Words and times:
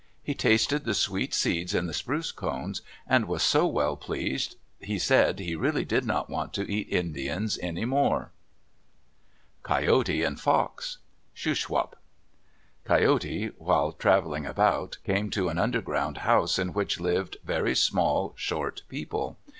He 0.23 0.33
tasted 0.33 0.83
the 0.83 0.95
sweet 0.95 1.31
seeds 1.31 1.75
in 1.75 1.85
the 1.85 1.93
spruce 1.93 2.31
cones 2.31 2.81
and 3.05 3.27
was 3.27 3.43
so 3.43 3.67
well 3.67 3.95
pleased 3.95 4.55
he 4.79 4.97
said 4.97 5.37
he 5.39 5.55
really 5.55 5.85
did 5.85 6.05
not 6.07 6.27
want 6.27 6.55
to 6.55 6.67
eat 6.67 6.89
Indians 6.89 7.59
any 7.61 7.85
more. 7.85 8.31
COYOTE 9.61 10.25
AND 10.25 10.39
FOX 10.39 10.97
Shuswap 11.35 11.93
Coyote, 12.83 13.51
while 13.59 13.91
traveling 13.91 14.47
about, 14.47 14.97
came 15.03 15.29
to 15.29 15.49
an 15.49 15.59
underground 15.59 16.17
house 16.25 16.57
in 16.57 16.73
which 16.73 16.99
lived 16.99 17.37
very 17.45 17.75
small, 17.75 18.33
short 18.35 18.81
people. 18.89 19.37